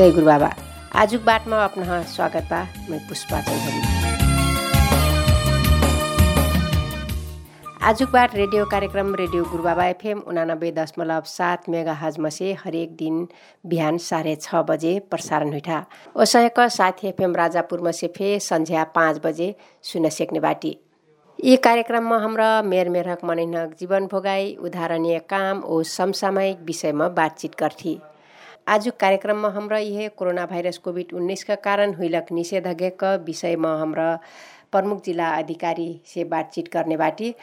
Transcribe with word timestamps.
जय 0.00 0.10
गुरु 0.10 0.26
बाबा 0.26 0.48
आजुक 0.96 1.22
बाटमा 1.22 1.56
अपना 1.64 2.02
स्वागत 2.10 2.44
बा 2.50 2.60
मैं 2.90 2.98
पुष्पा 3.08 3.40
चौधरी। 3.40 3.80
आजुक 7.88 8.10
बाट 8.10 8.34
रेडियो 8.36 8.64
कार्यक्रम 8.66 9.14
रेडियो 9.14 9.42
गुरुबाबा 9.44 9.86
एफएम 9.86 10.22
उनानब्बे 10.28 10.70
दशमलव 10.72 11.22
सात 11.26 11.68
मेगा 11.68 11.92
हजमसे 12.00 12.52
हरेक 12.64 12.96
दिन 12.96 13.26
बिहान 13.64 13.98
साढे 14.00 14.34
छ 14.36 14.64
बजे 14.70 14.98
प्रसारण 15.10 15.52
हुइठा 15.52 15.84
ओसयक 16.16 16.60
साथी 16.78 17.08
एफएम 17.08 17.36
राजापुरमा 17.36 17.90
से 17.92 18.12
फे 18.16 18.38
सन्झ्या 18.40 18.84
पाँच 18.96 19.20
बजे 19.24 19.54
सुन 19.84 20.08
सेक्ने 20.10 20.40
बाटी। 20.40 20.76
यी 21.38 21.56
कार्यक्रममा 21.66 22.18
हाम्रा 22.18 22.50
मेर 22.64 22.88
मेरहक 22.88 23.24
मनैनक 23.24 23.76
जीवन 23.80 24.06
भोगाई 24.06 24.54
उदाहरणीय 24.62 25.18
काम 25.30 25.62
ओ 25.64 25.82
समसामयिक 25.90 26.58
विषयमा 26.66 27.08
बातचित 27.18 27.60
गर्थी। 27.60 28.00
आजुक 28.70 28.94
कार्यक्रममा 29.00 29.48
हाम्रा 29.50 29.78
यह 29.78 30.08
कोरोना 30.18 30.44
भाइरस 30.46 30.76
कोभिड 30.78 31.12
उन्नाइसका 31.14 31.54
कारण 31.62 31.94
हुइलक 31.94 32.26
निषेधाज्ञाका 32.32 33.14
विषयमा 33.26 33.72
हाम्रा 33.78 34.04
प्रमुख 34.72 35.02
जिल्ला 35.04 35.28
अधिकारी 35.38 35.88
से 36.06 36.24
बातचित 36.34 36.68
गर्ने 36.74 36.96
बाटी 36.96 37.34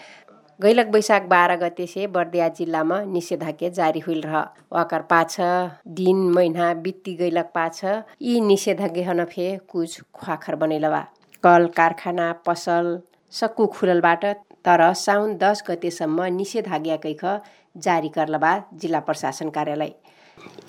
गैलक 0.59 0.93
वैशाख 0.93 1.25
बाह्र 1.33 1.55
गते 1.63 1.87
से 1.87 2.07
बर्दिया 2.15 2.47
जिल्लामा 2.59 3.01
निषेधाज्ञा 3.17 3.69
जारी 3.79 3.99
हुइल 4.07 4.21
रह 4.21 4.39
वाकर 4.73 5.01
पाछ 5.11 5.35
दिन 5.99 6.23
महिना 6.37 6.73
बित्ती 6.87 7.15
गैलक 7.15 7.51
पाछ 7.55 7.83
यी 7.83 8.39
निषेधाज्ञा 8.47 9.09
हन 9.09 9.23
फे 9.25 9.51
कुछ 9.69 10.01
ख्वाखर 10.15 10.55
बनैलवा। 10.63 11.05
कल 11.43 11.67
कारखाना 11.77 12.31
पसल 12.47 12.99
सक्कु 13.33 13.67
खुललबाट 13.75 14.25
तर 14.65 14.91
साउन 15.05 15.37
दस 15.37 15.63
गतेसम्म 15.69 16.33
निषेधाज्ञा 16.35 16.95
कैख 17.05 17.25
जारी 17.75 18.09
करलबा 18.09 18.57
जिल्ला 18.73 18.99
प्रशासन 19.01 19.49
कार्यालय। 19.49 19.93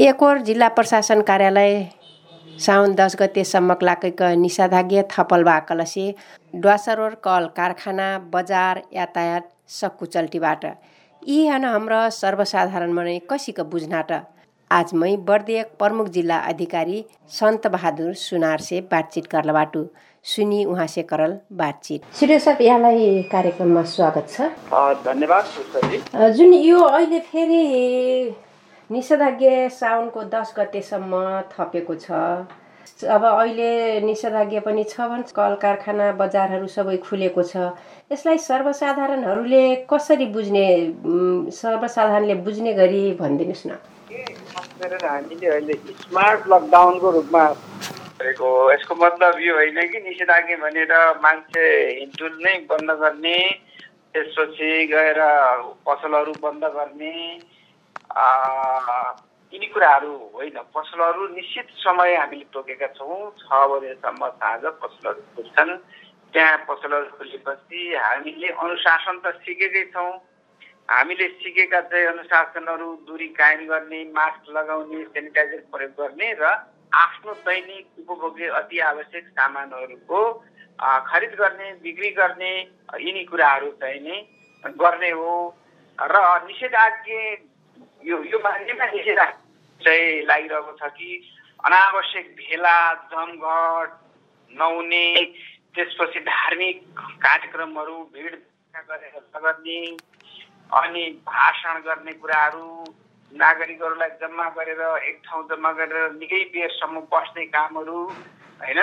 एकोर 0.00 0.38
जिल्ला 0.38 0.66
प्रशासन 0.68 1.20
कार्यालय 1.28 1.72
साउन 2.66 2.92
दस 2.94 3.16
गतेसम्मक 3.20 3.82
लाकैक 3.82 4.22
निषेधाज्ञा 4.38 5.02
थपलबा 5.10 5.58
कलसे 5.68 6.04
ड्वासरोर 6.54 7.14
कल 7.24 7.46
कारखाना 7.56 8.06
बजार 8.34 8.80
यातायात 8.94 9.48
सक्कु 9.70 10.06
चल्टीबाट 10.06 10.64
यी 11.22 11.46
हन 11.46 11.64
हाम्रो 11.64 12.00
सर्वसाधारणमा 12.12 13.02
नै 13.02 13.18
कसिक 13.30 13.60
बुझ्नाट। 13.72 14.12
आज 14.70 14.94
मै 14.94 15.12
बर्दियक 15.26 15.74
प्रमुख 15.78 16.14
जिल्ला 16.14 16.38
अधिकारी 16.46 17.04
सन्त 17.40 17.66
बहादुर 17.66 18.14
सुनार 18.22 18.58
से 18.60 18.80
बातचित 18.90 19.26
करल 19.26 19.50
बाटु। 19.52 19.86
सुनि 20.24 20.64
उहाँ 20.64 20.86
से 20.86 21.02
करल 21.10 21.38
बातचित। 21.58 22.14
सूर्य 22.14 22.38
सर 22.38 22.62
यहाँलाई 22.62 23.22
कार्यक्रममा 23.32 23.82
स्वागत 23.92 24.26
छ। 24.30 24.52
धन्यवाद 25.04 26.34
जुन 26.36 26.54
यो 26.54 26.80
अहिले 26.80 27.20
फेरि 27.30 27.64
निषेधाज्ञा 28.90 29.68
साउनको 29.68 30.22
दस 30.32 30.54
गतेसम्म 30.58 31.12
थपेको 31.52 31.94
छ। 31.94 32.10
अब 33.04 33.24
अहिले 33.24 34.00
निषेधाज्ञा 34.00 34.60
पनि 34.60 34.84
छ 34.84 35.00
भने 35.10 35.28
कल 35.36 35.54
कारखाना 35.62 36.06
बजारहरू 36.16 36.66
सबै 36.66 36.96
खुलेको 37.04 37.42
छ। 37.42 37.76
यसलाई 38.12 38.38
सर्वसाधारणहरूले 38.44 39.64
कसरी 39.92 40.26
बुझ्ने 40.32 40.64
सर्वसाधारणले 41.52 42.34
बुझ्ने 42.48 42.72
गरी 42.80 43.02
भनिदिनुहोस् 43.20 43.66
न। 43.66 43.76
हामीले 45.04 45.46
अहिले 45.46 45.74
स्मार्ट 46.00 46.48
लकडाउनको 46.48 47.10
रूपमा 47.12 47.44
गरेको 48.18 48.48
यसको 48.72 48.94
मतलब 49.04 49.38
यो 49.40 49.54
होइन 49.54 49.78
कि 49.92 49.98
निषेधाज्ञा 50.08 50.56
भनेर 50.64 50.92
मान्छे 51.22 51.68
हिँडुल 52.00 52.34
नै 52.40 52.56
बन्द 52.72 52.90
गर्ने 53.04 53.38
त्यसपछि 54.14 54.72
गएर 54.92 55.20
पसलहरू 55.86 56.32
बन्द 56.42 56.64
गर्ने 56.76 57.14
यिनी 59.52 59.66
कुराहरू 59.68 60.12
होइन 60.34 60.56
पसलहरू 60.74 61.26
निश्चित 61.28 61.66
समय 61.76 62.14
हामीले 62.16 62.44
तोकेका 62.52 62.86
छौँ। 62.96 63.20
छ 63.38 63.48
बजेसम्म 63.68 64.28
साँझ 64.38 64.64
पसलहरू 64.80 65.20
खुल्छन् 65.34 65.76
त्यहाँ 66.34 66.56
पसलहरू 66.68 67.08
खुलेपछि 67.16 67.80
हामीले 67.96 68.48
अनुशासन 68.48 69.20
त 69.20 69.34
सिकेकै 69.44 69.84
छौँ। 69.92 70.12
हामीले 70.88 71.28
सिकेका 71.36 71.80
चाहिँ 71.84 72.06
अनुशासनहरू 72.06 72.88
दूरी 73.06 73.28
कायम 73.36 73.66
गर्ने 73.68 74.00
मास्क 74.10 74.50
लगाउने 74.56 75.04
सेनिटाइजर 75.06 75.60
प्रयोग 75.68 75.92
गर्ने 76.00 76.32
र 76.40 76.44
आफ्नो 76.96 77.32
दैनिक 77.44 77.86
उपभोग्य 78.00 78.48
अति 78.58 78.78
आवश्यक 78.88 79.24
सामानहरूको 79.30 80.20
खरिद 81.06 81.32
गर्ने 81.38 81.68
बिक्री 81.84 82.10
गर्ने 82.16 82.52
यिनी 83.04 83.24
कुराहरू 83.24 83.70
चाहिँ 83.80 84.00
नै 84.00 84.16
गर्ने 84.64 85.10
हो। 85.10 85.32
र 85.98 86.16
निषेधाज्ञा 86.46 87.20
यो 88.04 88.16
यो 88.24 88.38
मान्यमा 88.38 88.86
निषेधाज्ञा 88.86 89.26
चाहिँ 89.80 90.22
लागिरहेको 90.26 90.72
छ 90.78 90.90
कि 90.94 91.08
अनावश्यक 91.66 92.26
भेला 92.38 92.76
जमघट 93.10 93.90
नहुने 94.50 95.04
त्यसपछि 95.74 96.20
धार्मिक 96.28 96.78
कार्यक्रमहरू 97.24 97.96
भिड 98.14 98.34
गरेर 98.74 99.16
नगर्ने 99.36 99.80
अनि 100.70 101.04
भाषण 101.26 101.80
गर्ने 101.86 102.12
कुराहरू 102.22 102.68
नागरिकहरूलाई 103.32 104.10
जम्मा 104.22 104.48
गरेर 104.56 104.80
एक 105.08 105.20
ठाउँ 105.26 105.42
जम्मा 105.48 105.72
गरेर 105.78 106.12
निकै 106.12 106.42
बेरसम्म 106.54 107.00
बस्ने 107.12 107.44
कामहरू 107.54 107.98
होइन? 108.62 108.80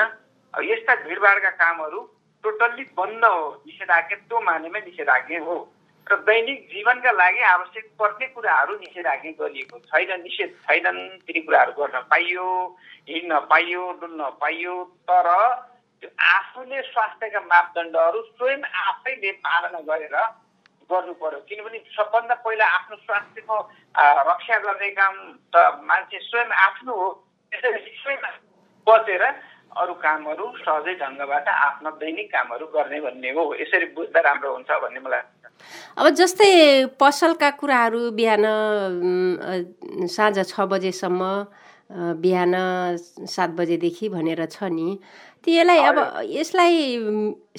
यस्ता 0.54 0.96
भिडभाडका 1.08 1.50
कामहरू 1.62 2.00
टोटल्ली 2.44 2.84
बन्द 2.98 3.26
हो 3.26 3.64
निषेधाज्ञा 3.66 4.18
त्यो 4.28 4.40
मानेमा 4.42 4.80
निषेधाज्ञा 4.80 5.40
हो। 5.48 5.58
र 6.08 6.16
दैनिक 6.22 6.60
जीवनका 6.70 7.12
लागि 7.12 7.42
आवश्यक 7.50 7.86
पर्ने 8.00 8.26
कुराहरू 8.30 8.74
निषेधाज्ञा 8.78 9.32
गरिएको 9.40 9.78
छैन 9.90 10.12
निषेध 10.22 10.52
छैनन् 10.66 11.00
तिनी 11.26 11.42
कुराहरू 11.42 11.72
गर्न 11.78 11.98
पाइयो 12.12 12.50
हिँड्न 13.10 13.40
पाइयो 13.50 13.82
डुल्न 14.02 14.30
पाइयो 14.42 14.76
तर 15.10 15.30
त्यो 16.02 16.10
आफूले 16.30 16.82
स्वास्थ्यका 16.94 17.42
मापदण्डहरू 17.42 18.22
स्वयं 18.22 18.62
आफैले 18.86 19.32
पालना 19.42 19.80
गरेर 19.90 20.16
गर्नु 20.90 21.14
पर्यो। 21.18 21.40
किनभने 21.50 21.80
सबभन्दा 21.98 22.36
पहिला 22.46 22.66
आफ्नो 22.78 22.96
स्वास्थ्यको 23.02 23.58
रक्षा 24.30 24.58
गर्ने 24.66 24.90
काम 25.00 25.16
त 25.56 25.56
मान्छे 25.90 26.20
स्वयं 26.30 26.50
आफ्नो 26.68 26.94
हो 27.02 27.10
त्यसरी 27.52 27.96
स्वयं 28.04 28.22
बचेर 28.88 29.24
अरू 29.82 29.94
कामहरू 30.06 30.46
सहजै 30.62 30.94
ढङ्गबाट 31.02 31.48
आफ्ना 31.50 31.90
दैनिक 31.98 32.32
कामहरू 32.32 32.66
गर्ने 32.78 33.00
भन्ने 33.02 33.32
हो। 33.34 33.44
यसरी 33.56 33.86
बुझ्दा 33.98 34.20
राम्रो 34.30 34.54
हुन्छ 34.54 34.72
भन्ने 34.86 35.00
मलाई 35.08 35.45
अब 35.98 36.10
जस्तै 36.20 36.52
पसलका 37.00 37.50
कुराहरू 37.60 38.02
बिहान 38.18 38.46
साँझ 40.16 40.38
छ 40.44 40.60
बजेसम्म 40.72 41.22
बिहान 42.22 42.54
सात 43.36 43.50
बजेदेखि 43.60 44.10
भनेर 44.10 44.46
छ 44.46 44.64
नि 44.74 44.98
त्यसलाई 45.46 45.80
अब 45.90 45.98
यसलाई 46.26 46.78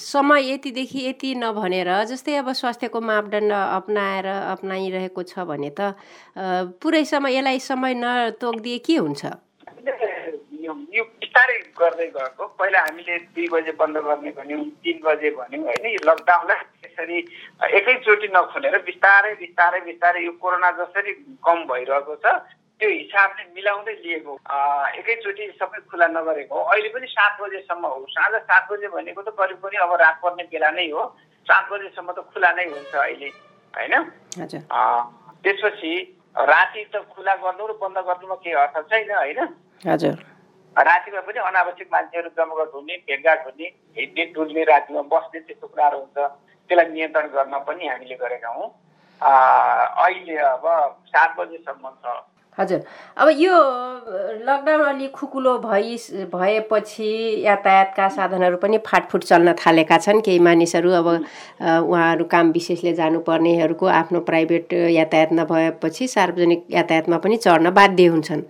समय 0.03 0.51
यतिदेखि 0.51 0.99
यति 1.07 1.33
नभनेर 1.43 1.89
जस्तै 2.11 2.35
अब 2.43 2.51
स्वास्थ्यको 2.61 2.99
मापदण्ड 3.01 3.51
अप्नाएर 3.51 4.27
अप्नाइरहेको 4.27 5.23
छ 5.23 5.47
भने 5.47 5.71
त 5.79 5.95
पुरै 6.83 7.03
समय 7.13 7.37
यसलाई 7.37 7.59
समय 7.71 7.93
नतोकिदिए 8.03 8.77
के 8.87 8.95
हुन्छ? 8.97 9.23
यो 10.67 11.03
बिस्तारै 11.03 11.57
गर्दै 11.79 12.07
गएको। 12.15 12.43
पहिला 12.59 12.79
हामीले 12.79 13.17
दुई 13.31 13.47
बजे 13.53 13.71
बन्द 13.79 13.97
गर्ने 14.07 14.31
भन्यौँ 14.37 14.63
तिन 14.83 14.97
बजे 15.05 15.29
भन्यौँ 15.39 15.63
होइन? 15.63 15.85
यो 15.95 16.01
लकडाउनलाई 16.11 16.59
यसरी 16.97 17.17
एकैचोटि 17.77 18.27
नखोलेर 18.33 18.77
बिस्तारै 18.85 19.33
बिस्तारै 19.41 19.79
बिस्तारै 19.81 20.21
यो 20.25 20.31
कोरोना 20.41 20.71
जसरी 20.79 21.13
कम 21.45 21.57
भइरहेको 21.69 22.15
छ 22.23 22.25
त्यो 22.81 22.89
हिसाबले 22.89 23.43
मिलाउँदै 23.53 23.93
लिएको 24.01 24.33
एकैचोटि 25.01 25.43
सबै 25.61 25.79
खुला 25.89 26.07
नगरेको 26.07 26.53
हो। 26.53 26.63
अहिले 26.73 26.89
पनि 26.93 27.07
सात 27.09 27.33
बजेसम्म 27.41 27.85
हो। 27.85 28.05
साँझ 28.09 28.33
सात 28.41 28.63
बजे 28.71 28.87
भनेको 28.93 29.21
त 29.21 29.29
करिब 29.37 29.57
पनि 29.61 29.77
अब 29.85 29.93
रात 30.01 30.17
पर्ने 30.23 30.43
बेला 30.51 30.69
नै 30.77 30.89
हो। 30.89 31.03
सात 31.47 31.63
बजेसम्म 31.71 32.11
त 32.11 32.19
खुला 32.33 32.51
नै 32.57 32.65
हुन्छ 32.69 32.93
अहिले 32.95 33.29
होइन? 33.73 33.93
त्यसपछि 35.43 35.93
राति 36.35 36.81
त 36.93 36.95
खुला 37.13 37.33
गर्नु 37.43 37.65
र 37.65 37.73
बन्द 37.81 37.97
गर्नुमा 38.09 38.35
केही 38.41 38.55
अर्थ 38.63 38.77
छैन 38.89 39.11
होइन? 39.11 39.39
हजुर। 39.85 40.15
रातिमा 40.77 41.21
पनि 41.25 41.39
अनावश्यक 41.41 41.87
मान्छेहरू 41.91 42.29
जमघट 42.37 42.69
हुने 42.73 42.95
भेटघाट 43.09 43.39
हुने 43.45 43.67
हिँड्ने 43.97 44.23
डुल्ने 44.37 44.63
रातिमा 44.69 45.01
बस्ने 45.09 45.39
त्यस्तो 45.49 45.67
कुराहरू 45.67 45.97
हुन्छ। 45.97 46.17
त्यसलाई 46.69 46.91
नियन्त्रण 46.93 47.27
गर्न 47.35 47.53
पनि 47.67 47.87
हामीले 47.87 48.15
गरेका 48.15 48.49
हौँ। 48.49 48.69
अहिले 49.21 50.37
अब 50.37 50.65
सात 51.07 51.35
बजेसम्म 51.39 51.89
छ। 52.03 52.21
हजुर। 52.57 52.79
अब 53.17 53.29
यो 53.37 53.53
लकडाउन 54.45 54.81
अलि 54.83 55.07
खुकुलो 55.13 55.57
भइ 55.59 55.97
भएपछि 56.33 57.09
यातायातका 57.45 58.07
साधनहरू 58.09 58.57
पनि 58.57 58.77
फाटफुट 58.85 59.23
चल्न 59.23 59.53
थालेका 59.61 59.97
छन्। 59.97 60.21
केही 60.25 60.39
मानिसहरू 60.39 60.91
अब 60.91 61.07
उहाँहरू 61.61 62.25
काम 62.25 62.51
विशेषले 62.51 62.93
जानुपर्नेहरूको 62.93 63.85
आफ्नो 64.01 64.19
प्राइभेट 64.29 64.73
यातायात 64.73 65.33
नभएपछि 65.33 66.07
सार्वजनिक 66.07 66.65
यातायातमा 66.71 67.17
पनि 67.17 67.37
चढ्न 67.37 67.69
बाध्य 67.69 68.05
हुन्छन्। 68.07 68.41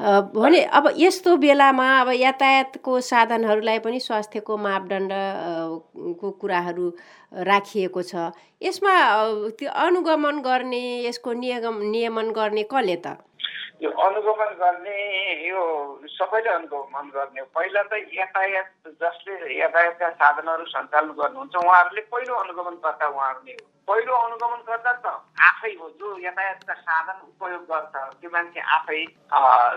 भने 0.00 0.62
अब 0.72 0.84
यस्तो 0.96 1.36
बेलामा 1.36 1.88
अब 2.00 2.08
यातायातको 2.16 3.00
साधनहरूलाई 3.00 3.78
पनि 3.78 4.00
स्वास्थ्यको 4.00 4.56
मापदण्डको 4.56 6.30
कुराहरू 6.40 6.86
राखिएको 7.32 8.02
छ। 8.02 8.14
यसमा 8.62 8.94
त्यो 9.58 9.70
अनुगमन 9.70 10.40
गर्ने 10.40 10.82
यसको 11.06 11.32
नियम 11.32 11.76
नियमन 11.90 12.30
गर्ने 12.32 12.62
कसले 12.72 12.96
त? 12.96 13.06
यो 13.82 13.90
अनुगमन 13.90 14.50
गर्ने 14.62 14.96
यो 15.48 15.60
सबैले 16.08 16.50
अनुगमन 16.50 17.06
गर्ने 17.14 17.42
पहिला 17.54 17.82
त 17.82 17.92
यातायात 18.14 18.70
जसले 19.02 19.58
यातायातका 19.58 20.08
साधनहरू 20.22 20.64
सञ्चालन 20.70 21.10
गर्नुहुन्छ 21.20 21.54
उहाँहरूले 21.56 22.02
पहिलो 22.12 22.34
अनुगमनकर्ता 22.42 23.06
उहाँहरू 23.08 23.40
नै 23.46 23.52
हो 23.52 23.66
पहिलो 23.88 24.14
अनुगमन 24.14 24.60
गर्दा 24.66 24.92
त 25.02 25.06
आफै 25.42 25.70
हो 25.80 25.88
जो 25.98 26.08
यातायातका 26.24 26.74
साधन 26.86 27.18
उपयोग 27.28 27.62
गर्छ 27.70 27.94
त्यो 28.20 28.30
मान्छे 28.34 28.60
आफै 28.76 29.00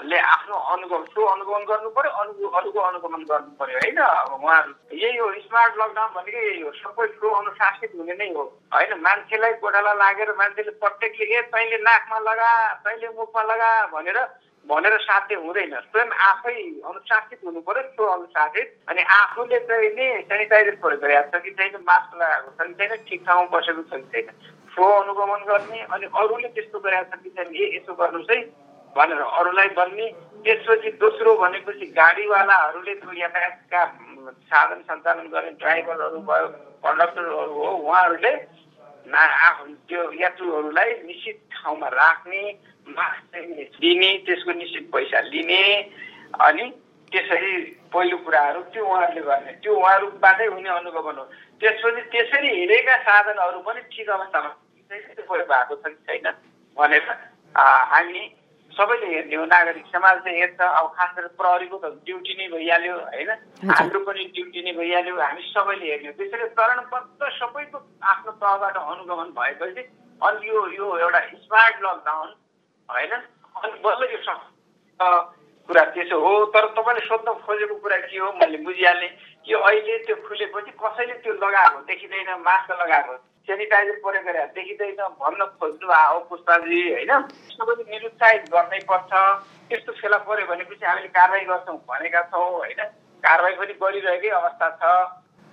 ले 0.09 0.19
आफ्नो 0.33 0.55
अनुगमन 0.73 1.05
सो 1.13 1.25
अनुगमन 1.25 1.63
गर्नु 1.71 1.89
पर्यो 1.97 2.11
अनु 2.21 2.49
अरूको 2.59 2.79
अनुगमन 2.89 3.23
गर्नु 3.31 3.51
पर्यो 3.59 3.77
होइन? 3.81 3.99
उहाँहरू 4.35 4.71
यही 5.01 5.17
हो 5.17 5.31
स्मार्ट 5.47 5.73
लकडाउन 5.81 6.09
भनेको 6.15 6.39
यही 6.47 6.61
हो। 6.61 6.71
सबै 6.81 7.07
फ्लो 7.17 7.29
अनुशासित 7.41 7.91
हुने 7.97 8.15
नै 8.21 8.29
हो 8.37 8.43
होइन? 8.75 8.93
मान्छेलाई 9.07 9.53
गोठाला 9.65 9.93
लागेर 10.03 10.31
मान्छेले 10.41 10.71
प्रत्येकले 10.85 11.25
ए 11.37 11.41
तैँले 11.53 11.77
नाकमा 11.89 12.19
लगा 12.29 12.51
तैँले 12.85 13.09
मुखमा 13.17 13.43
लगा 13.51 13.71
भनेर 13.93 14.19
भनेर 14.69 14.97
साध्य 15.01 15.35
हुँदैन। 15.35 15.73
स्वयं 15.85 16.09
आफै 16.27 16.55
अनुशासित 16.89 17.39
हुनु 17.45 17.61
पर्यो 17.61 17.81
त्यो 17.93 18.05
अनुशासित। 18.05 18.67
अनि 18.89 19.01
आफूले 19.17 19.59
चाहिँ 19.69 19.89
नि 19.93 20.05
सेनिटाइजर 20.25 20.75
प्रयोग 20.81 21.01
गरेको 21.01 21.37
छ 21.37 21.41
कि 21.43 21.51
छैन 21.57 21.75
मास्क 21.85 22.11
लगाएको 22.17 22.49
छ 22.57 22.67
कि 22.67 22.73
छैन 22.79 23.03
ठिक 23.07 23.21
ठाउँमा 23.25 23.47
बसेको 23.53 23.81
छ 23.89 23.93
कि 24.01 24.21
छैन। 24.25 24.27
सो 24.73 24.83
अनुगमन 25.01 25.41
गर्ने 25.49 25.79
अनि 25.93 26.05
अरूले 26.13 26.47
त्यस्तो 26.55 26.79
गरेको 26.79 27.15
छ 27.15 27.21
कि 27.23 27.29
छैन 27.29 27.49
ए 27.55 27.63
यसो 27.75 27.93
गर्नुहोस् 27.93 28.31
है 28.31 28.41
भनेर 28.95 29.21
अरूलाई 29.21 29.69
भन्ने 29.77 30.07
त्यसपछि 30.43 30.89
दोस्रो 31.01 31.31
भनेपछि 31.37 31.85
गाडीवालाहरूले 31.93 32.93
त्यो 32.95 33.13
यातायातका 33.21 33.81
साधन 34.49 34.79
सञ्चालन 34.89 35.27
गर्ने 35.33 35.51
ड्राइभरहरू 35.61 36.19
भयो 36.29 36.47
कन्डक्टरहरू 36.85 37.53
हो 37.53 37.69
उहाँहरूले 37.85 38.31
त्यो 39.07 40.01
यात्रुहरूलाई 40.11 40.89
निश्चित 41.05 41.37
ठाउँमा 41.53 41.87
राख्ने 41.87 42.41
मास्क 42.89 43.37
दिने 43.81 44.09
त्यसको 44.25 44.51
निश्चित 44.51 44.89
पैसा 44.93 45.19
लिने 45.21 45.61
अनि 46.41 46.65
त्यसरी 47.11 47.53
पहिलो 47.93 48.17
कुराहरू 48.17 48.61
त्यो 48.73 48.85
उहाँहरूले 48.85 49.21
गर्ने। 49.21 49.51
त्यो 49.61 49.73
उहाँहरूबाटै 49.73 50.45
हुने 50.45 50.69
अनुगमन 50.69 51.17
हो। 51.17 51.25
त्यसपछि 51.61 52.01
त्यसरी 52.11 52.49
हिँडेका 52.59 52.95
साधनहरू 52.97 53.59
पनि 53.59 53.81
ठिक 53.93 54.09
अवस्थामा 54.09 54.51
भएको 54.89 55.75
छ 55.75 55.85
कि 55.85 56.01
छैन 56.05 56.27
भनेर 56.77 57.03
हामी 57.55 58.23
सबैले 58.77 59.07
हेर्ने 59.07 59.35
हो 59.35 59.45
नागरिक 59.45 59.85
समाज 59.91 60.17
चाहिँ 60.23 60.39
हेर्छ 60.39 60.61
अब 60.61 60.87
खास 60.95 61.11
गरेर 61.17 61.29
प्रहरीको 61.39 61.77
त 61.83 61.91
ड्युटी 62.05 62.33
नै 62.39 62.47
भइहाल्यो 62.53 62.95
होइन? 62.95 63.29
हाम्रो 63.71 63.99
पनि 64.07 64.23
ड्युटी 64.35 64.61
नै 64.63 64.73
भइहाल्यो 64.79 65.15
हामी 65.21 65.41
सबैले 65.51 65.85
हेर्ने 65.91 66.07
हो 66.07 66.13
त्यसरी 66.17 66.47
चरणबद्ध 66.59 67.29
सबैको 67.39 67.77
आफ्नो 68.13 68.31
तहबाट 68.43 68.75
अनुगमन 68.83 69.29
भएपछि 69.39 69.83
अनि 70.21 70.49
यो 70.49 70.67
यो 70.75 70.97
एउटा 70.97 71.19
स्मार्ट 71.45 71.75
लकडाउन 71.85 72.29
होइन? 72.89 73.13
अनि 73.55 73.79
बल्ल 73.85 74.01
यो 74.13 74.19
कुरा 75.69 75.83
त्यसो 75.93 76.17
हो 76.21 76.33
तर 76.53 76.65
तपाईँले 76.77 77.05
सोध्न 77.05 77.33
खोजेको 77.45 77.75
कुरा 77.83 77.97
के 77.97 78.17
हो 78.17 78.31
मैले 78.41 78.57
बुझिहालेँ। 78.65 79.09
यो 79.47 79.57
अहिले 79.69 79.97
त्यो 80.05 80.15
खुलेपछि 80.27 80.71
कसैले 80.83 81.13
त्यो 81.23 81.33
लगाएको 81.33 81.79
देखिँदैन 81.89 82.29
मास्क 82.45 82.71
लगाएको 82.81 83.13
सेनिटाइजर 83.47 83.97
गरेर 84.05 84.45
देखिँदैन 84.55 85.01
भन्न 85.21 85.45
खोज्नु 85.59 85.87
हो 85.87 86.19
पुष्पाजी 86.29 86.81
होइन? 86.91 87.11
पनि 87.61 87.83
निरुत्साहित 87.89 88.43
गर्नै 88.53 88.79
पर्छ। 88.89 89.11
त्यस्तो 89.69 89.91
फेला 90.01 90.17
पऱ्यो 90.25 90.45
भनेपछि 90.49 90.85
हामीले 90.85 91.09
कारवाही 91.13 91.45
गर्छौँ 91.45 91.77
भनेका 91.89 92.21
छौँ 92.31 92.49
होइन? 92.57 92.81
कारवाही 93.23 93.55
पनि 93.55 93.73
गरिरहेकै 93.81 94.29
अवस्था 94.39 94.67
छ। 94.81 94.83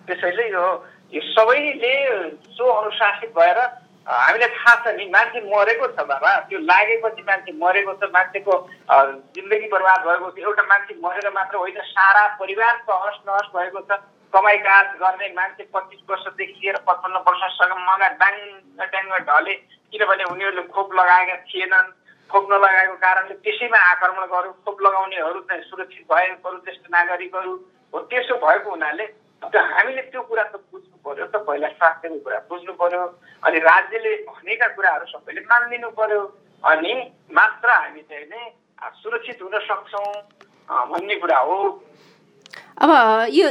त्यसैले 0.09 0.49
यो 0.49 0.65
सबैले 1.13 1.95
सो 2.57 2.65
अनुशासित 2.65 3.31
भएर 3.37 3.59
हामीलाई 4.03 4.49
थाहा 4.49 4.75
छ 4.83 4.95
नि 4.97 5.05
मान्छे 5.13 5.41
मरेको 5.47 5.87
छ 5.93 6.07
बाबा। 6.09 6.31
त्यो 6.49 6.59
लागेपछि 6.59 7.23
मान्छे 7.23 7.53
मरेको 7.61 7.93
छ 8.01 8.09
मान्छेको 8.17 8.55
जिन्दगी 9.37 9.69
बर्बाद 9.69 10.01
भएको 10.07 10.31
छ। 10.31 10.39
एउटा 10.43 10.63
मान्छे 10.73 10.95
मरेर 11.05 11.31
मात्र 11.31 11.57
होइन 11.57 11.79
सारा 11.93 12.25
परिवार 12.41 12.75
तहस 12.89 13.17
नहस 13.29 13.47
भएको 13.55 13.81
छ। 13.87 14.01
कमाइ 14.35 14.57
काज 14.67 14.87
गर्ने 15.01 15.29
मान्छे 15.37 15.65
पच्चिस 15.75 16.01
वर्षदेखि 16.11 16.61
लिएर 16.61 16.77
पचपन्न 16.89 17.17
वर्षसम्म 17.27 17.97
डाङ्ग 18.23 18.81
ट्याङ्ग 18.93 19.13
ढले 19.29 19.55
किनभने 19.93 20.25
उनीहरूले 20.33 20.63
खोप 20.75 20.95
लगाएका 21.01 21.37
थिएनन्। 21.49 21.91
खोप 22.31 22.45
नलगाएको 22.53 22.95
कारणले 22.97 23.35
त्यसैमा 23.45 23.79
आक्रमण 23.93 24.25
गर्यो 24.33 24.53
खोप 24.65 24.79
लगाउनेहरू 24.83 25.41
चाहिँ 25.49 25.63
सुरक्षित 25.63 26.05
भएकोहरू 26.13 26.59
त्यस्तो 26.65 26.89
नागरिकहरू 26.97 27.53
हो 27.93 28.01
त्यसो 28.09 28.35
भएको 28.45 28.71
हुनाले 28.71 29.05
हामीले 29.43 30.03
त्यो 30.09 30.23
कुरा 30.31 30.45
त 30.49 30.57
बुझ्नु 30.73 30.97
पर्यो 31.05 31.27
त 31.29 31.37
पहिला 31.45 31.69
स्वास्थ्यको 31.77 32.19
कुरा 32.25 32.39
बुझ्नु 32.49 32.73
पर्यो 32.81 33.05
अनि 33.43 33.59
राज्यले 33.69 34.13
भनेका 34.33 34.69
कुराहरू 34.77 35.07
सबैले 35.13 35.41
मानिदिनु 35.53 35.91
पर्यो 36.01 36.21
अनि 36.65 36.93
मात्र 37.37 37.69
हामी 37.69 38.03
चाहिँ 38.09 38.27
नै 38.33 38.43
सुरक्षित 39.03 39.43
हुन 39.43 39.59
सक्छौँ 39.69 40.11
भन्ने 40.89 41.15
कुरा 41.21 41.39
हो। 41.39 41.57
अब 42.73 42.91
यो 43.33 43.49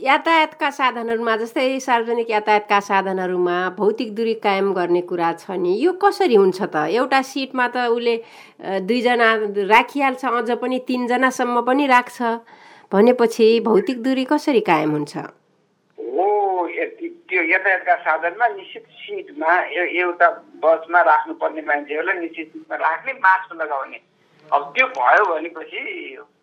यातायातका 0.00 0.68
साधनहरूमा 0.70 1.36
जस्तै 1.36 1.78
सार्वजनिक 1.80 2.30
यातायातका 2.30 2.78
साधनहरूमा 2.80 3.56
भौतिक 3.76 4.14
दूरी 4.16 4.34
कायम 4.40 4.72
गर्ने 4.72 5.00
कुरा 5.10 5.32
छ 5.32 5.50
नि 5.60 5.76
यो 5.76 5.92
कसरी 6.00 6.34
हुन्छ 6.34 6.60
त? 6.62 6.88
एउटा 6.88 7.20
सिटमा 7.22 7.66
त 7.68 7.76
उसले 7.92 8.14
दुईजना 8.88 9.28
राखिहाल्छ 9.68 10.24
अझ 10.24 10.50
पनि 10.56 10.78
तिनजनासम्म 10.88 11.60
पनि 11.68 11.86
राख्छ। 11.86 12.18
भनेपछि 12.92 13.48
भौतिक 13.68 14.02
दूरी 14.02 14.24
कसरी 14.32 14.60
कायम 14.64 14.90
हुन्छ? 14.90 15.16
हो 15.98 16.26
त्यो 17.28 17.42
यातायातका 17.52 17.96
साधनमा 18.08 18.48
निश्चित 18.56 18.84
सिटमा 19.04 19.52
एउटा 20.00 20.28
बसमा 20.64 21.00
राख्नुपर्ने 21.12 21.62
मान्छेहरूलाई 21.68 22.18
निश्चित 22.24 22.48
सिटमा 22.56 22.76
राख्ने 22.88 23.12
मास्क 23.20 23.54
लगाउने। 23.60 24.00
अब 24.48 24.72
त्यो 24.74 24.86
भयो 24.96 25.24
भनेपछि 25.28 25.80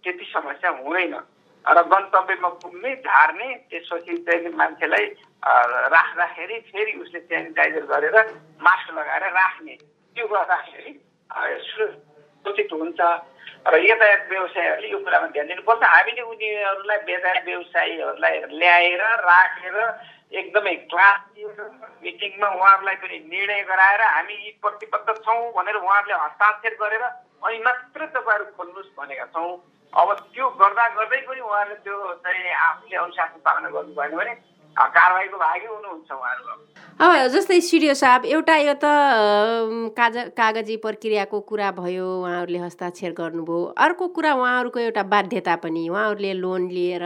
त्यति 0.03 0.25
समस्या 0.33 0.69
हुँदैन। 0.77 1.13
र 1.69 1.81
गन्तव्यमा 1.91 2.49
पुग्ने 2.61 2.91
झार्ने 3.05 3.47
त्यसपछि 3.69 4.17
चाहिँ 4.25 4.49
मान्छेलाई 4.59 5.05
राख्दाखेरि 5.93 6.59
फेरि 6.69 6.93
उसले 7.01 7.19
सेनिटाइजर 7.19 7.85
गरेर 7.91 8.15
मास्क 8.61 8.87
लगाएर 8.97 9.23
राख्ने। 9.37 9.75
त्यो 10.15 10.25
गर्दाखेरि 10.27 10.91
सुरक्षित 11.69 12.73
हुन्छ। 12.73 12.99
र 13.69 13.75
यातायात 13.85 14.21
व्यवसायहरूले 14.29 14.89
यो 14.89 14.99
कुरामा 15.05 15.27
ध्यान 15.35 15.47
दिनुपर्छ। 15.47 15.83
हामीले 15.83 16.21
उनीहरूलाई 16.31 16.99
यातायात 17.13 17.45
व्यवसायीहरूलाई 17.45 18.35
ल्याएर 18.59 19.01
राखेर 19.29 19.77
एकदमै 20.39 20.75
क्लास 20.89 21.17
मिटिङमा 22.03 22.47
उहाँहरूलाई 22.49 22.95
पनि 23.03 23.17
निर्णय 23.29 23.61
गराएर 23.69 24.01
हामी 24.01 24.35
यी 24.45 24.51
प्रतिबद्ध 24.63 25.09
छौँ 25.25 25.41
भनेर 25.53 25.75
उहाँहरूले 25.75 26.15
हस्ताक्षर 26.23 26.73
गरेर 26.81 27.03
अनि 27.03 27.57
मात्र 27.65 28.05
तपाईँहरू 28.15 28.45
खोल्नुहोस् 28.57 28.95
भनेका 28.97 29.25
छौँ। 29.35 29.51
अब 29.91 30.11
त्यो 30.33 30.49
गर्दा 30.55 30.87
गर्दै 30.91 31.19
पनि 31.21 31.41
उहाँहरूले 31.41 31.75
त्यो 31.81 31.97
चाहिँ 32.21 32.51
आफूले 32.59 32.97
अनुशासन 32.97 33.39
पालना 33.41 33.69
गर्नु 33.69 33.93
भएन 33.95 34.15
भने 34.15 34.33
कारवाहीको 34.77 35.37
भागी 35.37 35.65
हुनुहुन्छ 35.65 36.11
उहाँहरू। 36.11 36.57
अब 36.99 37.27
जस्तै 37.31 37.59
सिडिओ 37.61 37.93
साहब 37.95 38.25
एउटा 38.27 38.55
यो 38.57 38.73
त 38.75 38.85
काज 39.95 40.15
कागजी 40.35 40.75
प्रक्रियाको 40.83 41.39
कुरा 41.49 41.71
भयो 41.79 42.07
उहाँहरूले 42.21 42.59
हस्ताक्षर 42.59 43.11
गर्नुभयो। 43.15 43.63
अर्को 43.77 44.07
कुरा 44.15 44.33
उहाँहरूको 44.33 44.79
एउटा 44.79 45.03
बाध्यता 45.03 45.55
पनि 45.63 45.87
उहाँहरूले 45.89 46.33
लोन 46.33 46.67
लिएर 46.67 47.05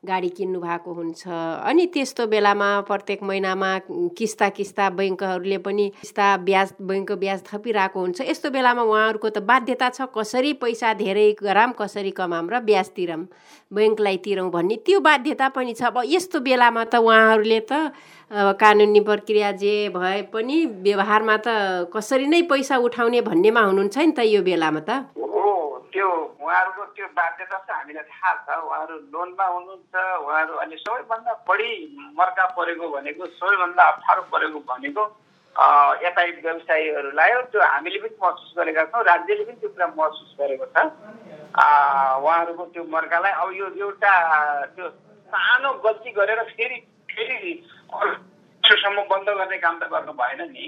गाडी 0.00 0.28
किन्नु 0.32 0.60
भएको 0.60 0.90
हुन्छ। 0.92 1.28
अनि 1.28 1.86
त्यस्तो 1.94 2.26
बेलामा 2.26 2.68
प्रत्येक 2.88 3.22
महिनामा 3.22 3.70
किस्ता 4.18 4.48
किस्ता 4.48 4.88
बैङ्कहरूले 4.98 5.58
पनि 5.60 5.88
किस्ता 6.00 6.26
ब्याज 6.48 6.68
बैङ्कको 6.80 7.16
ब्याज 7.16 7.42
थपिरहेको 7.46 8.00
हुन्छ। 8.00 8.20
यस्तो 8.26 8.50
बेलामा 8.50 8.82
उहाँहरूको 8.82 9.28
त 9.30 9.38
बाध्यता 9.44 9.88
छ 9.94 10.08
कसरी 10.10 10.52
पैसा 10.58 10.94
धेरै 10.98 11.28
गराम 11.38 11.72
कसरी 11.78 12.10
कमाम 12.16 12.50
र 12.50 12.60
ब्याज 12.66 12.88
तिरौँ 12.96 13.22
बैङ्कलाई 13.70 14.16
तिरौँ 14.24 14.50
भन्ने। 14.50 14.76
त्यो 14.82 15.00
बाध्यता 15.00 15.48
पनि 15.54 15.74
छ। 15.78 15.92
अब 15.92 16.02
यस्तो 16.08 16.40
बेलामा 16.42 16.84
त 16.92 16.94
उहाँहरूले 16.98 17.60
त 17.70 17.72
कानुनी 18.30 19.00
प्रक्रिया 19.06 19.50
जे 19.62 19.74
भए 19.94 20.20
पनि 20.34 20.56
व्यवहारमा 20.86 21.36
त 21.46 21.48
कसरी 21.94 22.26
नै 22.26 22.42
पैसा 22.50 22.76
उठाउने 22.86 23.20
भन्नेमा 23.30 23.62
हुनुहुन्छ 23.68 23.96
नि 23.98 24.12
त 24.18 24.20
यो 24.34 24.42
बेलामा 24.42 24.82
त? 24.88 24.90
त्यो 25.90 26.08
उहाँहरूको 26.38 26.82
त्यो 26.94 27.06
बाध्यता 27.18 27.56
छ 27.66 27.68
हामीलाई 27.74 28.06
थाहा 28.10 28.30
छ। 28.46 28.48
उहाँहरू 28.62 28.94
लोनमा 29.10 29.46
हुनुहुन्छ 29.54 29.94
उहाँहरू 30.22 30.54
अहिले 30.62 30.76
सबैभन्दा 30.86 31.32
बढी 31.48 31.70
मर्का 32.18 32.44
परेको 32.54 32.86
भनेको 32.94 33.26
सबैभन्दा 33.38 33.82
अप्ठ्यारो 33.90 34.22
परेको 34.30 34.58
भनेको 34.70 35.02
यातायात 36.06 36.38
व्यवसायीहरूलाई 36.46 37.30
हो। 37.34 37.40
त्यो 37.50 37.60
हामीले 37.74 37.98
पनि 38.06 38.14
महसुस 38.22 38.50
गरेका 38.58 38.82
छौँ 38.94 39.02
राज्यले 39.10 39.42
पनि 39.50 39.58
त्यो 39.60 39.70
कुरा 39.74 39.86
महसुस 39.98 40.30
गरेको 40.38 40.66
छ। 40.70 40.86
उहाँहरूको 42.22 42.64
त्यो 42.70 42.82
मर्कालाई 42.94 43.32
अब 43.42 43.48
यो 43.58 43.66
एउटा 43.82 44.12
त्यो 44.78 44.86
सानो 45.32 45.72
गल्ती 45.86 46.10
गरेर 46.18 46.42
फेरि 46.52 46.78
फेरि 47.10 47.52
सम्म 48.64 49.02
बन्द 49.10 49.28
गर्ने 49.28 49.56
काम 49.58 49.78
त 49.78 49.90
गर्नु 49.92 50.12
भएन 50.14 50.40
नि। 50.50 50.66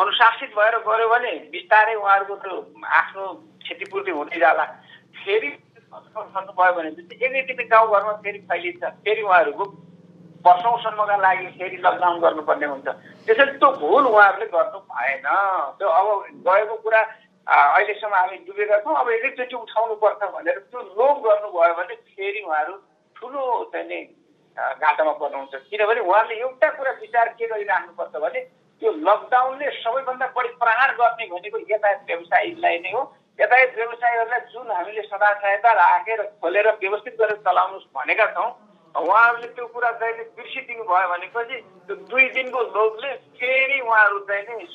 अनुशासित 0.00 0.50
भएर 0.56 0.76
गऱ्यो 0.86 1.08
भने 1.08 1.32
बिस्तारै 1.52 1.94
उहाँहरूको 1.94 2.34
त्यो 2.44 2.54
आफ्नो 2.98 3.24
क्षतिपूर्ति 3.64 4.10
हुँदै 4.10 4.38
जाला। 4.40 4.64
फेरि 5.20 5.50
भयो 6.58 6.72
भने 6.74 6.88
एकैचोटि 6.88 7.64
गाउँघरमा 7.64 8.12
फेरि 8.24 8.38
फैलिन्छ 8.48 8.84
फेरि 9.04 9.22
उहाँहरूको 9.22 9.64
वर्षौँसम्मका 10.46 11.16
लागि 11.16 11.46
फेरि 11.58 11.76
लकडाउन 11.84 12.16
गर्नुपर्ने 12.20 12.66
हुन्छ। 12.66 12.88
त्यसैले 13.28 13.52
त्यो 13.60 13.70
भुल 13.82 14.04
उहाँहरूले 14.06 14.46
गर्नु 14.56 14.78
भएन। 14.88 15.28
त्यो 15.78 15.88
अब 15.88 16.08
गएको 16.48 16.76
कुरा 16.84 17.02
अहिलेसम्म 17.46 18.14
हामी 18.14 18.36
डुबेका 18.48 18.78
छौँ 18.82 18.96
अब 19.00 19.08
एकैचोटि 19.10 19.56
उठाउनु 19.56 19.94
पर्छ 20.02 20.20
भनेर 20.34 20.58
त्यो 20.72 20.80
लोभ 20.80 21.16
गर्नुभयो 21.28 21.74
भने 21.78 21.94
फेरि 21.94 22.40
उहाँहरू 22.40 22.74
ठुलो 23.24 23.44
चाहिँ 23.72 23.88
नि 23.88 23.98
घाटामा 24.56 25.12
पर्नुहुन्छ 25.20 25.54
किनभने 25.70 26.00
उहाँले 26.00 26.34
एउटा 26.36 26.68
कुरा 26.76 26.90
विचार 27.00 27.28
के 27.38 27.46
गरिराख्नुपर्छ 27.48 28.16
भने 28.24 28.40
त्यो 28.82 28.90
लकडाउनले 29.00 29.70
सबैभन्दा 29.80 30.26
बढी 30.36 30.48
प्रहार 30.60 30.90
गर्ने 31.00 31.26
भनेको 31.32 31.58
यातायात 31.70 32.02
व्यवसायीलाई 32.06 32.78
नै 32.84 32.92
हो। 32.92 33.02
यातायात 33.38 33.72
व्यवसायीहरूलाई 33.76 34.40
जुन 34.52 34.70
हामीले 34.70 35.02
सदा 35.08 35.32
सहायता 35.32 35.72
राखेर 35.80 36.22
खोलेर 36.42 36.68
व्यवस्थित 36.84 37.16
गरेर 37.20 37.40
चलाउनुहोस् 37.48 37.88
भनेका 37.96 38.26
छौँ 38.36 38.50
उहाँहरूले 38.94 39.48
त्यो 39.56 39.66
कुरा 39.72 39.90
चाहिँ 40.00 40.28
बिर्सिदिनु 40.36 40.84
भयो 40.84 41.08
भनेपछि 41.08 41.56
त्यो 41.88 41.96
दुई 42.12 42.28
दिनको 42.36 42.60
लोभले 42.76 43.10
फेरि 43.40 43.80
उहाँहरू 43.80 44.18
चाहिँ 44.28 44.44
नि 44.48 44.68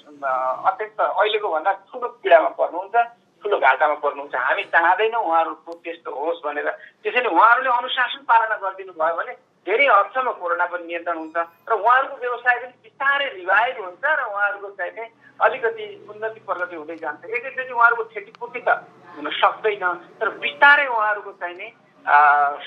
अत्यन्त 0.69 0.99
अहिलेको 0.99 1.47
भन्दा 1.53 1.71
ठुलो 1.87 2.07
पीडामा 2.23 2.49
पर्नुहुन्छ। 2.59 2.95
ठुलो 3.41 3.57
घाटामा 3.59 3.95
पर्नुहुन्छ। 4.03 4.35
हामी 4.35 4.63
चाहँदैनौँ 4.73 5.23
उहाँहरूको 5.23 5.71
त्यस्तो 5.83 6.09
होस् 6.11 6.43
भनेर। 6.45 6.69
त्यसैले 7.03 7.29
उहाँहरूले 7.29 7.69
अनुशासन 7.69 8.21
पालना 8.29 8.55
गरिदिनु 8.63 8.93
भयो 8.99 9.15
भने 9.19 9.33
धेरै 9.67 9.85
हदसम्म 9.87 10.31
कोरोना 10.39 10.65
पनि 10.71 10.83
नियन्त्रण 10.87 11.17
हुन्छ 11.17 11.37
र 11.69 11.73
उहाँहरूको 11.73 12.15
व्यवसाय 12.19 12.55
पनि 12.59 12.73
बिस्तारै 12.83 13.27
रिभाइभ 13.39 13.75
हुन्छ 13.85 14.03
र 14.03 14.21
उहाँहरूको 14.31 14.69
चाहिँ 14.79 15.07
अलिकति 15.39 15.85
उन्नति 16.09 16.39
प्रगति 16.47 16.75
हुँदै 16.75 16.95
जान्छ। 17.03 17.21
एकैचोटि 17.25 17.73
उहाँहरूको 17.73 18.03
क्षतिपूर्ति 18.11 18.61
त 18.67 18.69
हुन 19.15 19.27
सक्दैन 19.39 19.85
तर 20.19 20.29
बिस्तारै 20.43 20.87
उहाँहरूको 20.87 21.31
चाहिँ 21.39 21.55
नै 21.59 21.69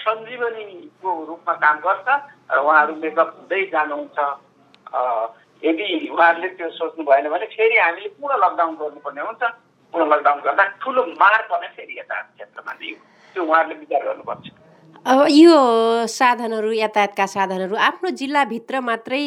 सञ्जीवनीको 0.03 1.11
रूपमा 1.29 1.55
काम 1.65 1.77
गर्छ 1.85 2.09
र 2.53 2.59
उहाँहरू 2.59 2.93
मेकअप 3.03 3.31
हुँदै 3.39 3.63
जानुहुन्छ। 3.73 4.19
यदि 5.63 5.87
उहाँहरूले 6.13 6.49
त्यो 6.57 6.69
सोच्नु 6.77 7.05
भएन 7.05 7.29
भने 7.29 7.47
फेरि 7.57 7.77
हामीले 7.79 8.09
पुनः 8.21 8.37
लकडाउन 8.45 8.75
गर्नुपर्ने 8.81 9.23
हुन्छ। 9.23 9.43
पुनः 9.93 10.07
लकडाउन 10.13 10.41
गर्दा 10.41 10.65
ठुलो 10.83 11.03
मार 11.21 11.43
पर्ने 11.51 11.69
फेरि 11.77 11.99
यता 11.99 12.21
क्षेत्रमा 12.21 12.73
त्यो 12.81 13.45
उहाँहरूले 13.45 13.79
विचार 13.79 14.03
गर्नुपर्छ 14.05 14.47
अब 15.07 15.27
यो 15.31 15.55
साधनहरू 16.07 16.71
यातायातका 16.73 17.27
साधनहरू 17.27 17.77
आफ्नो 17.77 18.11
जिल्लाभित्र 18.21 18.81
मात्रै 18.81 19.23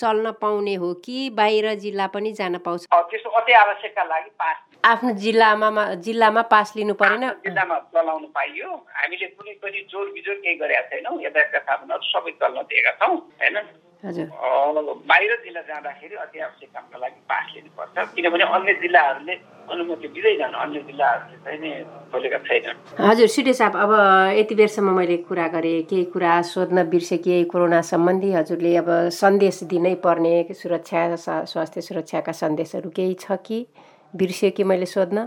चल्न 0.00 0.30
पाउने 0.40 0.74
हो 0.74 0.92
कि 1.04 1.28
बाहिर 1.30 1.74
जिल्ला 1.74 2.06
पनि 2.14 2.32
जान 2.32 2.56
पाउँछ? 2.64 2.86
त्यस्तो 2.88 3.30
अति 3.30 3.52
आवश्यकका 3.52 4.04
लागि 4.04 4.30
पास 4.40 4.56
आफ्नो 4.84 5.10
जिल्लामा 5.24 5.84
जिल्लामा 6.06 6.42
पास 6.48 6.72
लिनु 6.76 6.94
परेन। 6.94 7.28
जिल्लामा 7.44 7.78
चलाउनु 7.92 8.26
पाइयो। 8.32 8.68
हामीले 8.96 9.26
कुनै 9.36 9.52
पनि 9.62 9.80
जोर 9.92 10.06
बिजोर 10.16 10.34
केही 10.34 10.56
गरेका 10.56 10.82
छैनौँ। 10.88 11.20
यातायातका 11.22 11.58
साधनहरू 11.68 12.04
सबै 12.08 12.32
चल्न 12.40 12.62
दिएका 12.72 12.92
छौँ। 13.00 13.16
होइन 13.42 13.56
बाहिर 14.04 15.32
जिल्ला 15.44 15.60
जाँदाखेरि 15.64 16.14
अति 16.14 16.38
आवश्यक 16.38 16.70
कामका 16.70 16.98
लागि 16.98 17.20
पास 17.24 17.44
लिनुपर्छ। 17.56 17.96
किनभने 18.14 18.44
अन्य 18.44 18.72
जिल्लाहरूले 18.84 19.34
अनुमति 19.64 20.08
दिँदैन 20.08 20.52
अन्य 20.52 20.80
जिल्लाहरूले 20.88 21.36
चाहिँ 21.40 21.58
नि 21.60 21.70
खोलेका 22.12 22.38
छैनन्। 22.44 22.76
हजुर 23.00 23.28
सिटे 23.32 23.52
साहब 23.54 23.76
अब 23.80 23.92
यति 24.36 24.54
बेरसम्म 24.54 24.92
मैले 24.92 25.16
कुरा 25.24 25.46
गरेँ 25.56 25.82
केही 25.88 26.04
कुरा 26.12 26.32
सोध्न 26.52 26.84
बिर्सेँ 26.92 27.44
कोरोना 27.48 27.80
सम्बन्धी 27.80 28.32
हजुरले 28.32 28.76
अब 28.76 28.88
सन्देश 29.08 29.62
दिनै 29.72 29.94
पर्ने 30.04 30.34
सुरक्षा 30.52 31.00
स्वास्थ्य 31.48 31.80
सुरक्षाका 31.80 32.32
सन्देशहरू 32.32 32.90
केही 32.92 33.14
छ 33.16 33.40
कि? 33.40 33.66
बिर्सेँ 34.14 34.50
कि 34.52 34.64
मैले 34.64 34.86
सोध्न? 34.86 35.18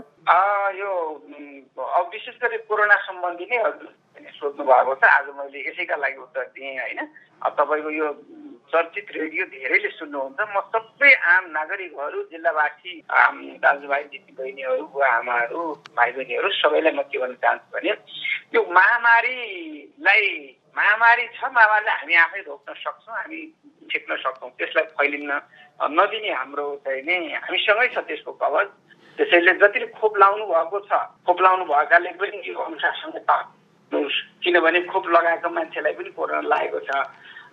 यो 0.78 0.90
अब 1.78 2.04
विशेष 2.12 2.36
गरी 2.42 2.56
कोरोना 2.70 2.96
सम्बन्धी 3.10 3.44
नै 3.50 3.58
हजुर 3.58 3.90
सोध्नु 4.38 4.62
भएको 4.64 4.94
छ। 4.94 5.02
आज 5.02 5.26
मैले 5.34 5.58
यसैका 5.66 5.96
लागि 5.98 6.18
उत्तर 6.22 6.44
दिएँ 6.54 6.78
होइन। 6.78 7.00
तपाईँको 7.58 7.90
यो 7.90 8.06
चर्चित 8.68 9.06
रेडियो 9.16 9.44
धेरैले 9.48 9.90
सुन्नुहुन्छ। 9.96 10.40
म 10.54 10.60
सबै 10.72 11.12
आम 11.32 11.44
नागरिकहरू 11.56 12.18
जिल्लावासी 12.32 12.92
आम 13.08 13.36
दाजुभाइ 13.64 14.02
दिदी 14.12 14.32
बहिनीहरू 14.38 14.84
बुवा 14.92 15.08
आमाहरू 15.08 15.60
भाइ 15.96 16.10
बहिनीहरू 16.12 16.48
सबैलाई 16.60 16.92
म 16.92 17.00
के 17.08 17.18
भन्न 17.18 17.34
चाहन्छु 17.40 17.68
भने 17.72 17.92
यो 18.54 18.60
महामारीलाई 18.68 20.24
महामारी 20.76 21.24
छ 21.36 21.40
महामारीलाई 21.48 21.96
हामी 21.96 22.14
आफै 22.24 22.40
रोक्न 22.48 22.68
सक्छौँ 22.84 23.16
हामी 23.16 23.40
छेक्न 23.88 24.16
सक्छौँ। 24.24 24.50
त्यसलाई 24.58 24.86
फैलिन्न 24.96 25.32
नदिने 25.96 26.30
हाम्रो 26.36 26.66
चाहिँ 26.84 27.02
नै 27.08 27.16
हामीसँगै 27.40 27.88
छ 27.94 27.98
त्यसको 28.04 28.32
कवच। 28.36 28.68
त्यसैले 29.18 29.52
जतिले 29.64 29.86
खोप 29.96 30.12
लाउनु 30.22 30.44
भएको 30.52 30.78
छ 30.86 30.92
खोप 31.24 31.38
लाउनु 31.40 31.64
भएकाले 31.72 32.10
पनि 32.20 32.36
यो 32.44 32.60
अनुसारसँग 32.68 33.16
किनभने 34.44 34.80
खोप 34.92 35.04
लगाएको 35.08 35.48
मान्छेलाई 35.56 35.92
पनि 35.98 36.10
कोरोना 36.12 36.48
लागेको 36.52 36.80
छ। 36.84 36.90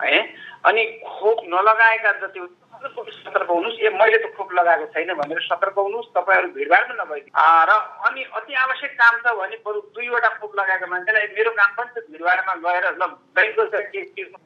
है? 0.01 0.19
अनि 0.65 0.83
खोप 1.07 1.37
नलगाएका 1.47 2.11
जति 2.21 2.39
सतर्क 2.85 3.49
हुनुहोस्। 3.49 3.79
ए 3.79 3.89
मैले 3.89 4.17
त 4.17 4.29
खोप 4.37 4.51
लगाएको 4.53 4.85
छैन 4.93 5.13
भनेर 5.15 5.39
सतर्क 5.41 5.77
हुनुहोस्। 5.77 6.09
तपाईँहरू 6.15 6.47
भिडभाडमा 6.53 6.95
नभइदिनु। 7.01 7.33
र 7.69 7.71
अनि 8.05 8.21
अति 8.35 8.53
आवश्यक 8.53 8.91
काम 8.99 9.15
छ 9.23 9.33
भने 9.39 9.57
बरु 9.65 9.79
दुईवटा 9.95 10.29
खोप 10.37 10.51
लगाएको 10.59 10.85
मान्छेलाई 10.91 11.27
मेरो 11.33 11.51
काम 11.59 11.71
पनि 11.77 11.91
त 11.95 11.97
भिडभाडमा 12.11 12.53
गएर 12.65 12.85
ल 12.99 13.03
ब्याङ्कको 13.35 13.63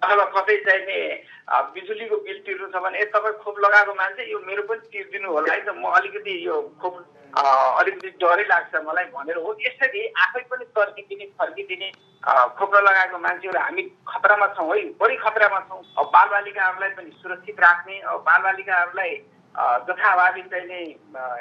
अथवा 0.04 0.26
कतै 0.36 0.58
चाहिने 0.68 0.98
बिजुलीको 1.76 2.16
बिल 2.26 2.40
तिर्नु 2.46 2.68
छ 2.70 2.76
भने 2.84 2.98
ए 3.00 3.06
तपाईँ 3.12 3.40
खोप 3.44 3.56
लगाएको 3.66 3.94
मान्छे 4.00 4.32
यो 4.32 4.40
मेरो 4.48 4.64
पनि 4.70 4.88
तिर्दिनु 4.94 5.28
होला 5.34 5.54
है 5.54 5.62
त। 5.66 5.70
म 5.76 5.84
अलिकति 6.00 6.34
यो 6.48 6.56
खोप 6.80 6.96
अलिकति 7.30 8.10
डरै 8.22 8.46
लाग्छ 8.50 8.74
मलाई 8.86 9.06
भनेर 9.14 9.38
हो। 9.38 9.50
यसरी 9.66 10.02
आफै 10.24 10.42
पनि 10.50 10.59
तर्किदिने 10.80 11.26
फर्किदिने 11.40 11.92
खोप्न 12.60 12.78
लगाएको 12.84 13.18
मान्छेहरू 13.20 13.60
हामी 13.60 13.84
खतरामा 14.08 14.48
छौँ 14.56 14.70
है। 14.70 14.84
बढी 15.00 15.16
खतरामा 15.26 15.60
छौँ। 15.68 15.82
अब 15.98 16.06
बालबालिकाहरूलाई 16.16 16.90
पनि 16.98 17.12
सुरक्षित 17.22 17.60
राख्ने 17.60 18.00
अब 18.06 18.24
बालबालिकाहरूलाई 18.28 19.14
जथाभावी 19.88 20.42
चाहिँ 20.52 20.84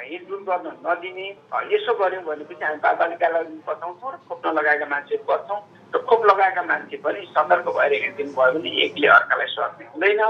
हिँडडुल 0.09 0.41
गर्न 0.43 0.67
नदिने 0.85 1.27
यसो 1.73 1.93
गऱ्यौँ 1.99 2.23
भनेपछि 2.23 2.63
हामी 2.63 2.79
बालबालिकालाई 2.85 3.43
बचाउँछौँ 3.67 4.11
र 4.11 4.17
खोप्न 4.27 4.53
लगाएका 4.59 4.85
मान्छेहरू 4.93 5.23
बच्छौँ 5.29 5.59
र 5.95 5.97
खोप 6.09 6.25
लगाएका 6.25 6.63
मान्छे 6.71 6.97
पनि 7.05 7.21
सतर्क 7.29 7.67
भएर 7.77 7.93
हिँडिदिनु 7.93 8.33
भयो 8.33 8.51
भने 8.55 8.69
एकले 8.85 9.07
अर्कालाई 9.09 9.47
स्वास्थ्य 9.55 9.85
हुँदैन। 9.93 10.21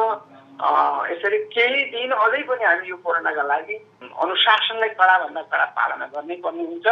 यसरी 0.60 1.38
केही 1.56 1.84
दिन 1.92 2.12
अझै 2.12 2.42
पनि 2.44 2.64
हामी 2.64 2.88
यो 2.90 2.96
कोरोनाका 3.04 3.44
लागि 3.44 3.76
अनुशासनलाई 4.24 4.90
कडाभन्दा 5.00 5.42
कडा 5.52 5.66
पालना 5.78 6.06
गर्नै 6.14 6.36
पर्ने 6.44 6.64
हुन्छ। 6.68 6.88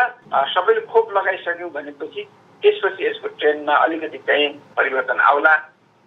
सबैले 0.56 0.82
खोप 0.88 1.12
लगाइसक्यौँ 1.18 1.72
भनेपछि 1.76 2.22
त्यसपछि 2.64 3.06
यसको 3.06 3.28
ट्रेनमा 3.40 3.74
अलिकति 3.84 4.18
चाहिँ 4.28 4.48
परिवर्तन 4.78 5.20
आउला 5.20 5.56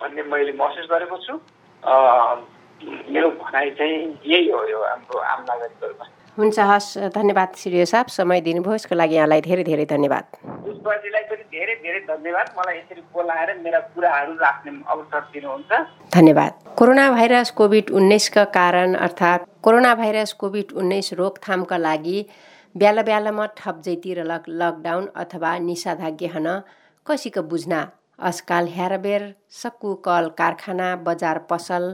भन्ने 0.01 0.23
मैले 0.33 0.53
महसुस 0.57 0.89
गरेको 0.91 1.17
छु। 1.27 1.35
मेरो 3.13 3.29
भनाइ 3.45 3.71
चाहिँ 3.77 3.99
यही 4.25 4.49
हो 4.51 4.65
यो 4.69 4.81
हाम्रो 4.81 5.19
आम 5.21 5.41
नागरिकहरूमा। 5.45 6.05
हुन्छ 6.41 6.59
हस् 6.71 6.89
धन्यवाद 7.15 7.49
श्री 7.57 7.85
साहब 7.87 8.07
समय 8.09 8.41
दिनुभयो 8.41 8.75
यसको 8.75 8.95
लागि 8.95 9.15
यहाँलाई 9.15 9.41
धेरै 9.47 9.65
धेरै 9.65 9.85
धन्यवाद। 9.87 10.25
पुष्पजीलाई 10.65 11.25
पनि 11.31 11.45
धेरै 11.53 11.75
धेरै 11.85 12.01
धन्यवाद। 12.09 12.47
मलाई 12.59 12.77
यसरी 12.79 13.01
बोलाएर 13.15 13.51
मेरा 13.65 13.81
कुराहरू 13.93 14.33
राख्ने 14.41 14.73
अवसर 14.89 15.21
दिनुहुन्छ। 15.33 15.71
धन्यवाद। 16.17 16.53
कोरोना 16.79 17.11
भाइरस 17.13 17.51
कोभिड 17.59 17.91
उन्नाइसका 17.93 18.45
कारण 18.57 18.95
अर्थात् 19.07 19.45
कोरोना 19.63 19.95
भाइरस 19.95 20.33
कोभिड 20.41 20.73
उन्नाइस 20.81 21.13
रोकथामका 21.21 21.79
लागि 21.79 22.19
ब्याला 22.75 23.03
ब्यालामा 23.03 23.47
ठप्जैतिर 23.59 24.23
लक 24.25 24.45
लकडाउन 24.63 25.07
अथवा 25.23 25.51
निषेधाज्ञा 25.69 26.31
हन 26.35 26.49
कसीको 27.07 27.43
बुझ्ना 27.53 27.81
आजकाल 28.31 28.67
हेरबेर 28.79 29.23
सक्कु 29.61 29.95
कल 30.07 30.29
कारखाना 30.41 30.89
बजार 31.05 31.39
पसल 31.51 31.85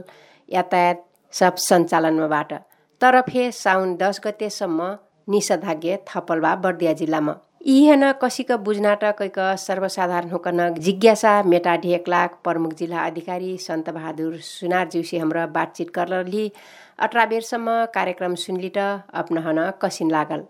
यातायात 0.49 1.03
सब 1.33 1.55
सञ्चालनमाबाट 1.59 2.53
तर 3.01 3.19
फे 3.21 3.51
साउन 3.53 3.95
दस 3.97 4.21
गतेसम्म 4.25 4.95
निषेधाज्ञा 5.27 5.97
थपलबा 6.07 6.55
बर्दिया 6.55 6.93
जिल्लामा। 6.93 7.35
इहन 7.67 8.11
कसिक 8.21 8.51
बुझ्नाट 8.65 9.03
कैक 9.17 9.39
सर्वसाधारण 9.59 10.29
होकन 10.29 10.59
जिज्ञासा 10.75 11.31
मेटा 11.43 11.75
ढेकलाक 11.83 12.39
प्रमुख 12.43 12.73
जिल्ला 12.73 12.99
अधिकारी 13.01 13.57
सन्त 13.57 13.89
बहादुर 13.89 14.37
सुनार 14.43 14.87
जिउसी 14.89 15.17
हाम्रो 15.17 15.45
बातचित 15.53 15.89
करली 15.95 16.51
अठार 16.99 17.27
बेरसम्म 17.27 17.83
कार्यक्रम 17.93 18.35
सुनलिट 18.35 18.77
अपनहन 18.77 19.59
कसिन 19.81 20.11
लागल। 20.11 20.43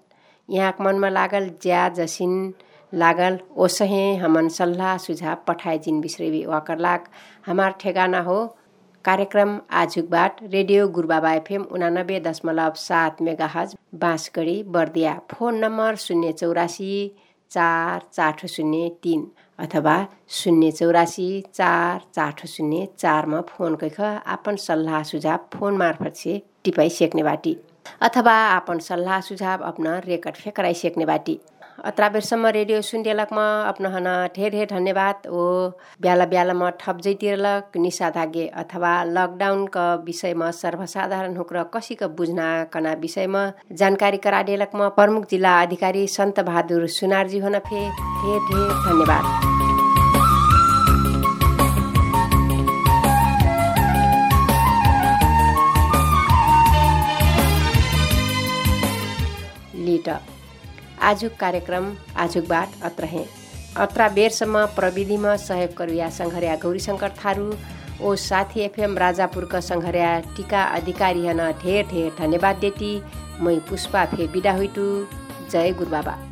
यहाँक 0.50 0.82
मनमा 0.82 1.10
लागल 1.10 1.50
ज्या 1.64 1.88
जसिन 1.98 2.54
लागल 2.94 3.38
ओसहे 3.58 4.04
हमन 4.16 4.48
सल्लाह 4.50 4.98
सुझाव 4.98 5.38
पठाए 5.48 5.78
जिन 5.80 6.00
बिश्रेवी 6.02 6.46
वाकर 6.46 6.78
लाग 6.80 7.08
हमार 7.48 7.72
ठेगाना 7.80 8.22
हो 8.22 8.38
कार्यक्रम 9.08 9.52
आजुकबाट 9.72 10.40
रेडियो 10.54 10.88
गुरुबाबा 10.96 11.32
एफएम 11.34 11.62
उनानब्बे 11.76 12.20
दशमलव 12.20 12.74
सात 12.78 13.22
megahertz 13.22 13.76
Bansgadhi 14.02 14.56
Bardiya. 14.68 15.14
Phone 15.32 15.64
number 15.64 15.96
शून्य 16.06 16.32
चौरासी 16.34 16.90
चार 17.52 18.02
चार 18.14 18.48
शून्य 18.48 18.90
तिन 19.04 19.26
अथवा 19.60 19.96
शून्य 20.40 20.72
चौरासी 20.72 21.30
चार 21.54 22.02
चार 22.16 22.46
शून्य 22.48 22.88
चारमा 22.98 23.42
फोन 23.48 23.76
कैख 23.82 24.00
आफन 24.02 24.56
सल्लाह 24.68 25.02
सुझाव 25.12 25.48
फोन 25.54 25.78
मार्फत 25.78 26.16
से 26.16 26.42
टिपाई 26.64 26.90
सेक्ने 27.00 27.24
बाटी 27.24 27.58
अथवा 28.02 28.34
आपन 28.34 28.80
सल्लाह 28.90 29.20
सुझाव 29.30 29.64
अपना 29.66 29.98
रेकर्ड 30.06 30.36
फेकराई 30.36 30.74
सेक्ने 30.76 31.06
बाटी। 31.06 31.40
अत्रा 31.78 32.08
बेरसम्म 32.10 32.48
रेडियो 32.48 32.82
सुन्डेलकमा 32.82 33.44
अपनहन 33.64 34.08
ढेर 34.36 34.50
ढेर 34.52 34.68
धन्यवाद। 34.68 35.28
ओ 35.30 35.42
ब्याला 36.02 36.70
ठप 36.80 37.02
जैतिरलक 37.04 37.78
निषेधाज्ञा 37.78 38.46
अथवा 38.62 38.94
लकडाउनका 39.08 39.84
विषयमा 40.06 40.50
सर्वसाधारण 40.54 41.36
हुक्र 41.38 41.64
कसिक 41.74 42.04
बुझ्ना 42.18 42.48
कना 42.74 42.94
विषयमा 43.02 43.44
जानकारी 43.74 44.18
कराडेलकमा 44.18 44.88
प्रमुख 44.98 45.28
जिल्ला 45.32 45.52
अधिकारी 45.62 46.08
सन्त 46.10 46.40
बहादुर 46.48 46.88
सुनारजी 46.98 47.40
हुन 47.40 47.60
फे 47.68 47.84
ढेर 48.22 48.42
धन्यवाद। 48.88 49.26
लिट 59.86 60.10
आजुक 61.02 61.36
कार्यक्रम 61.40 61.92
आजुकबाट 62.18 62.84
अत्रहे 62.84 63.26
अत्रा 63.78 64.08
बेरसम्म 64.10 64.66
प्रविधिमा 64.76 65.36
सहयोग 65.38 65.74
करुया 65.78 66.10
सङ्घर्या 66.18 66.56
गौरीशङ्कर 66.64 67.12
थारू 67.20 67.48
ओ 68.02 68.16
साथी 68.24 68.60
एफएम 68.62 68.98
राजापुरका 68.98 69.60
सङ्घर्या 69.68 70.10
टिका 70.38 70.64
अधिकारी 70.78 71.28
हन 71.28 71.42
ढेर 71.64 71.86
ढेर 71.92 72.12
धन्यवाद 72.20 72.56
देती 72.66 72.92
मै 73.42 73.56
पुष्पा 73.70 74.06
फे 74.16 74.28
बिदा 74.34 74.54
हुइटु। 74.54 74.88
जय 75.52 75.72
गुरुबाबा। 75.80 76.27